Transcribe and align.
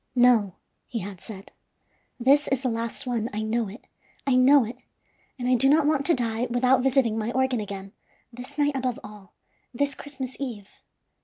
"No," 0.15 0.55
he 0.87 0.97
had 0.97 1.21
said; 1.21 1.51
"this 2.19 2.47
is 2.47 2.63
the 2.63 2.69
last 2.69 3.05
one, 3.05 3.29
I 3.33 3.43
know 3.43 3.67
it. 3.67 3.85
I 4.25 4.33
know 4.35 4.63
it, 4.65 4.77
and 5.37 5.47
I 5.47 5.53
do 5.53 5.69
not 5.69 5.85
want 5.85 6.07
to 6.07 6.15
die 6.15 6.47
without 6.49 6.81
visiting 6.81 7.19
my 7.19 7.31
organ 7.33 7.59
again, 7.61 7.93
this 8.33 8.57
night 8.57 8.75
above 8.75 8.99
all, 9.03 9.33
this 9.75 9.93
Christmas 9.93 10.35
Eve. 10.39 10.69